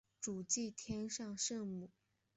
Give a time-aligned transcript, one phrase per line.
[0.19, 1.91] 主祀天上圣母。